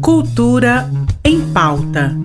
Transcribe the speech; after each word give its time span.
Cultura 0.00 0.90
em 1.24 1.40
pauta. 1.52 2.16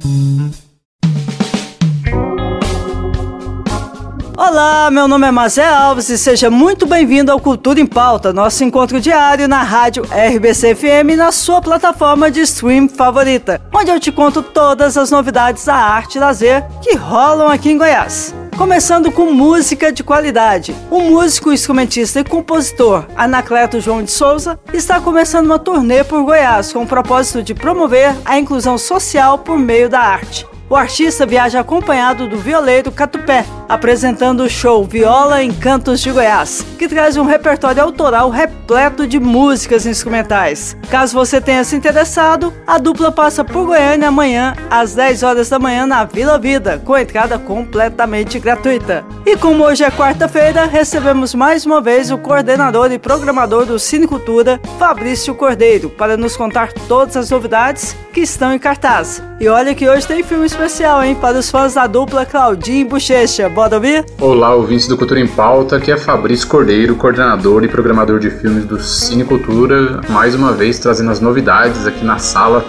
Olá, 4.37 4.91
meu 4.91 5.07
nome 5.07 5.27
é 5.27 5.31
Mazé 5.31 5.67
Alves 5.67 6.09
e 6.09 6.17
seja 6.17 6.49
muito 6.49 6.85
bem-vindo 6.85 7.31
ao 7.31 7.39
Cultura 7.39 7.79
em 7.79 7.85
Pauta, 7.85 8.33
nosso 8.33 8.63
encontro 8.63 8.99
diário 8.99 9.47
na 9.47 9.63
rádio 9.63 10.03
RBC 10.03 10.75
FM 10.75 11.17
na 11.17 11.31
sua 11.31 11.61
plataforma 11.61 12.29
de 12.29 12.41
stream 12.41 12.89
favorita, 12.89 13.61
onde 13.73 13.89
eu 13.89 13.99
te 13.99 14.11
conto 14.11 14.43
todas 14.43 14.97
as 14.97 15.11
novidades 15.11 15.65
da 15.65 15.75
arte 15.75 16.17
e 16.17 16.19
lazer 16.19 16.65
que 16.81 16.95
rolam 16.95 17.47
aqui 17.47 17.71
em 17.71 17.77
Goiás. 17.77 18.33
Começando 18.57 19.11
com 19.11 19.31
música 19.31 19.91
de 19.91 20.03
qualidade. 20.03 20.75
O 20.91 21.01
músico, 21.01 21.51
instrumentista 21.51 22.19
e 22.19 22.23
compositor 22.23 23.05
Anacleto 23.15 23.81
João 23.81 24.03
de 24.03 24.11
Souza 24.11 24.59
está 24.71 25.01
começando 25.01 25.47
uma 25.47 25.57
turnê 25.57 26.03
por 26.03 26.23
Goiás 26.23 26.71
com 26.71 26.83
o 26.83 26.87
propósito 26.87 27.41
de 27.41 27.55
promover 27.55 28.15
a 28.23 28.37
inclusão 28.37 28.77
social 28.77 29.39
por 29.39 29.57
meio 29.57 29.89
da 29.89 29.99
arte. 29.99 30.45
O 30.73 30.75
artista 30.75 31.23
viaja 31.23 31.59
acompanhado 31.59 32.27
do 32.27 32.35
violeiro 32.35 32.91
Catupé, 32.91 33.45
apresentando 33.69 34.41
o 34.41 34.49
show 34.49 34.83
Viola 34.83 35.43
em 35.43 35.53
Cantos 35.53 36.01
de 36.01 36.09
Goiás, 36.09 36.65
que 36.79 36.87
traz 36.87 37.15
um 37.15 37.25
repertório 37.25 37.83
autoral 37.83 38.31
repleto 38.31 39.05
de 39.05 39.19
músicas 39.19 39.85
instrumentais. 39.85 40.75
Caso 40.89 41.13
você 41.13 41.39
tenha 41.39 41.63
se 41.63 41.75
interessado, 41.75 42.51
a 42.65 42.79
dupla 42.79 43.11
passa 43.11 43.43
por 43.43 43.67
Goiânia 43.67 44.07
amanhã, 44.07 44.55
às 44.67 44.95
10 44.95 45.21
horas 45.21 45.47
da 45.47 45.59
manhã, 45.59 45.85
na 45.85 46.05
Vila 46.05 46.39
Vida, 46.39 46.81
com 46.83 46.97
entrada 46.97 47.37
completamente 47.37 48.39
gratuita. 48.39 49.05
E 49.27 49.37
como 49.37 49.63
hoje 49.63 49.83
é 49.83 49.91
quarta-feira, 49.91 50.65
recebemos 50.65 51.35
mais 51.35 51.67
uma 51.67 51.81
vez 51.81 52.09
o 52.09 52.17
coordenador 52.17 52.91
e 52.91 52.97
programador 52.97 53.63
do 53.67 53.77
Cinecultura, 53.77 54.59
Fabrício 54.79 55.35
Cordeiro, 55.35 55.91
para 55.91 56.17
nos 56.17 56.35
contar 56.35 56.73
todas 56.87 57.15
as 57.15 57.29
novidades 57.29 57.95
que 58.11 58.21
estão 58.21 58.53
em 58.53 58.59
cartaz. 58.59 59.21
E 59.39 59.47
olha 59.47 59.75
que 59.75 59.89
hoje 59.89 60.07
tem 60.07 60.23
filme 60.23 60.45
especial, 60.45 60.62
hein, 61.03 61.13
para 61.13 61.37
os 61.37 61.49
fãs 61.49 61.73
da 61.73 61.85
dupla 61.87 62.25
Claudinho 62.25 62.85
e 62.85 62.85
Bochecha. 62.85 63.49
Bora 63.49 63.75
ouvir? 63.75 64.05
Olá, 64.21 64.55
ouvintes 64.55 64.87
do 64.87 64.97
Cultura 64.97 65.19
em 65.19 65.27
Pauta, 65.27 65.75
aqui 65.75 65.91
é 65.91 65.97
Fabrício 65.97 66.47
Cordeiro, 66.47 66.95
coordenador 66.95 67.65
e 67.65 67.67
programador 67.67 68.17
de 68.17 68.29
filmes 68.29 68.63
do 68.63 68.81
Cine 68.81 69.25
Cultura, 69.25 69.99
mais 70.07 70.33
uma 70.33 70.53
vez 70.53 70.79
trazendo 70.79 71.11
as 71.11 71.19
novidades 71.19 71.85
aqui 71.85 72.05
na 72.05 72.17
sala 72.17 72.65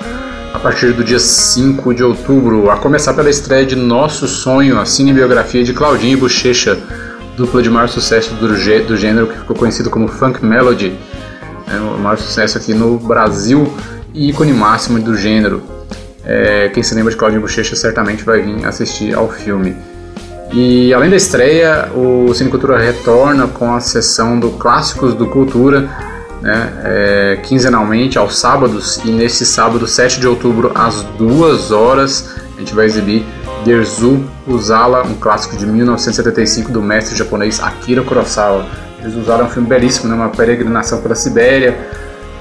a 0.52 0.58
partir 0.58 0.92
do 0.92 1.04
dia 1.04 1.20
5 1.20 1.94
de 1.94 2.02
outubro, 2.02 2.68
a 2.68 2.76
começar 2.76 3.14
pela 3.14 3.30
estreia 3.30 3.64
de 3.64 3.76
Nosso 3.76 4.26
Sonho, 4.26 4.80
a 4.80 4.84
cinebiografia 4.84 5.62
de 5.62 5.72
Claudinho 5.72 6.14
e 6.14 6.20
Bochecha, 6.20 6.76
dupla 7.36 7.62
de 7.62 7.70
maior 7.70 7.88
sucesso 7.88 8.34
do, 8.34 8.48
do 8.48 8.96
gênero 8.96 9.28
que 9.28 9.38
ficou 9.38 9.54
conhecido 9.54 9.88
como 9.88 10.08
Funk 10.08 10.44
Melody, 10.44 10.98
é 11.68 11.76
o 11.76 11.96
maior 11.98 12.18
sucesso 12.18 12.58
aqui 12.58 12.74
no 12.74 12.98
Brasil 12.98 13.72
e 14.12 14.30
ícone 14.30 14.52
máximo 14.52 14.98
do 14.98 15.16
gênero. 15.16 15.73
É, 16.26 16.70
quem 16.72 16.82
se 16.82 16.94
lembra 16.94 17.10
de 17.10 17.16
Claudinho 17.16 17.42
Bochecha 17.42 17.76
certamente 17.76 18.24
vai 18.24 18.40
vir 18.40 18.64
assistir 18.66 19.14
ao 19.14 19.28
filme. 19.30 19.76
E 20.52 20.94
além 20.94 21.10
da 21.10 21.16
estreia, 21.16 21.90
o 21.94 22.32
Cine 22.32 22.48
Cultura 22.48 22.78
retorna 22.78 23.48
com 23.48 23.74
a 23.74 23.80
sessão 23.80 24.38
do 24.38 24.50
Clássicos 24.50 25.12
do 25.12 25.26
Cultura, 25.26 25.88
né, 26.40 26.72
é, 26.84 27.38
quinzenalmente 27.42 28.18
aos 28.18 28.38
sábados. 28.38 29.00
E 29.04 29.10
nesse 29.10 29.44
sábado, 29.44 29.86
7 29.86 30.20
de 30.20 30.28
outubro, 30.28 30.70
às 30.74 31.02
2 31.18 31.72
horas, 31.72 32.36
a 32.56 32.60
gente 32.60 32.74
vai 32.74 32.86
exibir 32.86 33.24
Derzu 33.64 34.24
Uzala, 34.46 35.02
um 35.02 35.14
clássico 35.14 35.56
de 35.56 35.66
1975 35.66 36.70
do 36.70 36.82
mestre 36.82 37.16
japonês 37.16 37.60
Akira 37.60 38.02
Kurosawa. 38.02 38.66
Derzu 39.00 39.20
Uzala 39.20 39.42
é 39.42 39.46
um 39.46 39.50
filme 39.50 39.68
belíssimo, 39.68 40.08
né, 40.08 40.14
uma 40.14 40.28
peregrinação 40.28 41.00
pela 41.00 41.14
Sibéria, 41.14 41.76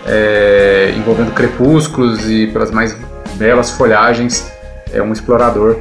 é, 0.05 0.93
envolvendo 0.95 1.33
crepúsculos 1.33 2.29
e 2.29 2.47
pelas 2.47 2.69
mais 2.69 2.95
belas 3.35 3.71
folhagens, 3.71 4.51
é 4.91 5.01
um 5.01 5.11
explorador 5.11 5.77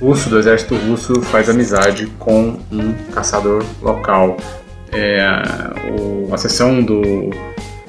russo 0.00 0.28
do 0.28 0.38
exército 0.38 0.74
russo 0.76 1.22
faz 1.22 1.48
amizade 1.48 2.06
com 2.18 2.58
um 2.70 2.92
caçador 3.12 3.64
local. 3.80 4.36
É, 4.92 5.42
o, 5.98 6.32
a 6.32 6.36
sessão 6.36 6.82
do, 6.82 7.30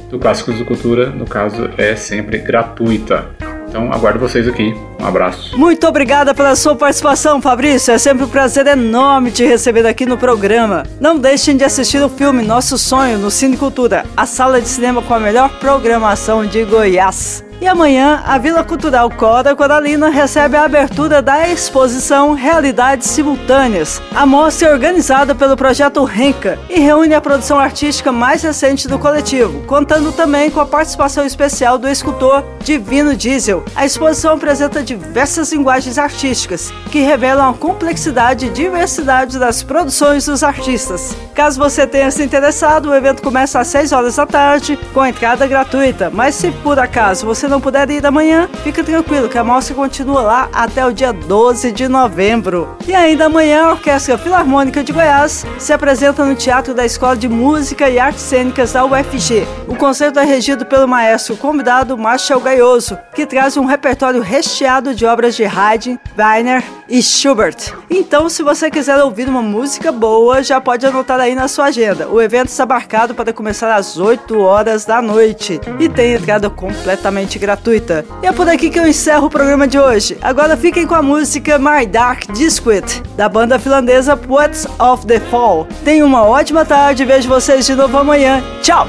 do 0.09 0.17
Clássicos 0.17 0.57
do 0.57 0.65
Cultura, 0.65 1.09
no 1.09 1.25
caso, 1.25 1.69
é 1.77 1.95
sempre 1.95 2.37
gratuita. 2.39 3.29
Então 3.67 3.91
aguardo 3.91 4.19
vocês 4.19 4.47
aqui. 4.47 4.73
Um 4.99 5.05
abraço. 5.05 5.57
Muito 5.57 5.85
obrigada 5.85 6.33
pela 6.33 6.55
sua 6.55 6.75
participação, 6.75 7.41
Fabrício. 7.41 7.93
É 7.93 7.97
sempre 7.97 8.23
um 8.23 8.29
prazer 8.29 8.65
enorme 8.65 9.31
te 9.31 9.45
receber 9.45 9.85
aqui 9.85 10.05
no 10.05 10.17
programa. 10.17 10.83
Não 10.99 11.17
deixem 11.17 11.57
de 11.57 11.65
assistir 11.65 12.01
o 12.01 12.07
filme 12.07 12.41
Nosso 12.41 12.77
Sonho 12.77 13.17
no 13.17 13.29
Cine 13.29 13.57
Cultura, 13.57 14.05
a 14.15 14.25
sala 14.25 14.61
de 14.61 14.69
cinema 14.69 15.01
com 15.01 15.13
a 15.13 15.19
melhor 15.19 15.59
programação 15.59 16.45
de 16.45 16.63
Goiás. 16.63 17.44
E 17.61 17.67
amanhã, 17.67 18.21
a 18.25 18.37
Vila 18.37 18.63
Cultural 18.63 19.09
Cora 19.09 19.55
Coralina 19.55 20.09
recebe 20.09 20.57
a 20.57 20.65
abertura 20.65 21.21
da 21.21 21.47
exposição 21.47 22.33
Realidades 22.33 23.09
Simultâneas. 23.09 24.01
A 24.13 24.25
mostra 24.25 24.67
é 24.67 24.73
organizada 24.73 25.33
pelo 25.33 25.55
projeto 25.55 26.03
Renca 26.03 26.59
e 26.69 26.79
reúne 26.79 27.13
a 27.13 27.21
produção 27.21 27.57
artística 27.57 28.11
mais 28.11 28.43
recente 28.43 28.87
do 28.87 28.99
coletivo, 28.99 29.63
contando 29.63 30.11
também 30.11 30.51
com 30.51 30.59
a 30.59 30.65
participação 30.65 31.25
especial 31.25 31.77
do 31.77 31.87
escultor 31.87 32.43
Divino 32.61 33.15
Diesel. 33.15 33.63
A 33.73 33.85
exposição 33.85 34.33
apresenta 34.33 34.83
diversas 34.83 35.53
linguagens 35.53 35.97
artísticas 35.97 36.73
que 36.91 36.99
revelam 36.99 37.49
a 37.49 37.53
complexidade 37.53 38.47
e 38.47 38.49
diversidade 38.49 39.39
das 39.39 39.63
produções 39.63 40.25
dos 40.25 40.43
artistas. 40.43 41.15
Caso 41.33 41.59
você 41.59 41.87
tenha 41.87 42.11
se 42.11 42.23
interessado, 42.23 42.89
o 42.89 42.95
evento 42.95 43.21
começa 43.21 43.59
às 43.59 43.67
6 43.67 43.91
horas 43.91 44.15
da 44.15 44.25
tarde, 44.25 44.77
com 44.93 45.05
entrada 45.05 45.47
gratuita, 45.47 46.09
mas 46.09 46.35
se 46.35 46.51
por 46.51 46.79
acaso 46.79 47.25
você 47.25 47.44
não 47.47 47.61
puder 47.61 47.89
ir 47.89 48.05
amanhã, 48.05 48.49
fica 48.63 48.83
tranquilo 48.83 49.29
que 49.29 49.37
a 49.37 49.43
mostra 49.43 49.75
continua 49.75 50.21
lá 50.21 50.49
até 50.53 50.85
o 50.85 50.91
dia 50.91 51.11
12 51.11 51.71
de 51.71 51.87
novembro. 51.87 52.75
E 52.87 52.93
ainda 52.93 53.25
amanhã 53.25 53.65
a 53.65 53.71
Orquestra 53.71 54.17
Filarmônica 54.17 54.83
de 54.83 54.91
Goiás 54.91 55.45
se 55.57 55.73
apresenta 55.73 56.25
no 56.25 56.35
Teatro 56.35 56.73
da 56.73 56.85
Escola 56.85 57.15
de 57.15 57.27
Música 57.27 57.89
e 57.89 57.99
Artes 57.99 58.21
Cênicas 58.21 58.73
da 58.73 58.85
UFG. 58.85 59.47
O 59.67 59.75
concerto 59.75 60.19
é 60.19 60.25
regido 60.25 60.65
pelo 60.65 60.87
maestro 60.87 61.35
convidado 61.37 61.97
Marshall 61.97 62.41
Gaioso, 62.41 62.97
que 63.13 63.25
traz 63.25 63.57
um 63.57 63.65
repertório 63.65 64.21
recheado 64.21 64.93
de 64.93 65.05
obras 65.05 65.35
de 65.35 65.45
Haydn, 65.45 65.97
Weiner 66.17 66.63
e 66.87 67.01
Schubert. 67.01 67.73
Então, 67.89 68.29
se 68.29 68.43
você 68.43 68.69
quiser 68.69 69.01
ouvir 69.01 69.27
uma 69.27 69.41
música 69.41 69.91
boa, 69.91 70.43
já 70.43 70.61
pode 70.61 70.85
anotar 70.85 71.19
aí 71.19 71.35
na 71.35 71.47
sua 71.47 71.65
agenda. 71.65 72.07
O 72.07 72.21
evento 72.21 72.49
está 72.49 72.65
marcado 72.65 73.15
para 73.15 73.33
começar 73.33 73.75
às 73.75 73.97
8 73.97 74.39
horas 74.39 74.85
da 74.85 75.01
noite 75.01 75.59
e 75.79 75.89
tem 75.89 76.13
entrada 76.13 76.49
completamente 76.49 77.34
totalmente 77.35 77.39
gratuita. 77.39 78.05
E 78.23 78.27
é 78.27 78.31
por 78.31 78.47
aqui 78.47 78.69
que 78.69 78.79
eu 78.79 78.87
encerro 78.87 79.27
o 79.27 79.29
programa 79.29 79.67
de 79.67 79.77
hoje. 79.77 80.17
Agora 80.21 80.57
fiquem 80.57 80.87
com 80.87 80.95
a 80.95 81.01
música 81.01 81.59
My 81.59 81.85
Dark 81.85 82.31
Disquit, 82.31 83.01
da 83.15 83.29
banda 83.29 83.59
finlandesa 83.59 84.17
Poets 84.17 84.65
of 84.79 85.05
the 85.05 85.19
Fall. 85.19 85.67
Tenham 85.83 86.07
uma 86.07 86.23
ótima 86.23 86.65
tarde 86.65 87.03
e 87.03 87.05
vejo 87.05 87.27
vocês 87.27 87.65
de 87.65 87.75
novo 87.75 87.97
amanhã. 87.97 88.43
Tchau! 88.61 88.87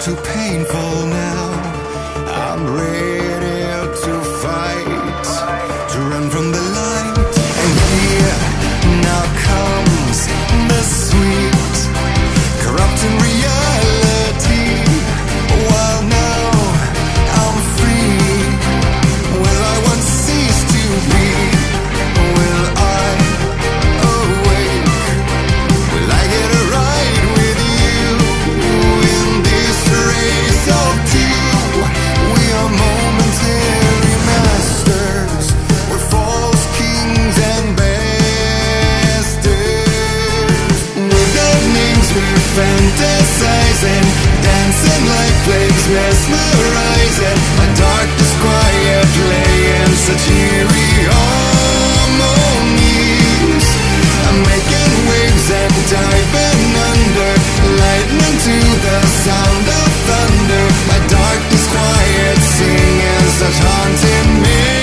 too 0.00 0.16
painful 0.16 1.06
now. 1.06 2.24
I'm 2.26 2.76
ready 2.76 3.23
fantasizing, 42.54 44.06
dancing 44.38 45.04
like 45.10 45.36
flames, 45.42 45.84
mesmerizing. 45.90 47.38
My 47.58 47.66
dark 47.74 48.08
disquiet 48.14 49.10
laying 49.26 49.94
such 50.06 50.22
eerie 50.30 51.10
harmonies. 51.10 52.38
I'm 54.30 54.38
making 54.46 54.94
waves 55.10 55.50
and 55.50 55.74
diving 55.90 56.78
under, 56.90 57.34
lightning 57.82 58.38
to 58.46 58.56
the 58.86 58.98
sound 59.26 59.66
of 59.82 59.90
thunder. 60.06 60.64
My 60.86 61.00
dark 61.10 61.40
disquiet 61.50 62.38
singing 62.54 63.28
such 63.34 63.58
haunting 63.66 64.30
melody. 64.46 64.78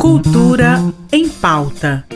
Cultura 0.00 0.80
em 1.12 1.28
Pauta. 1.28 2.15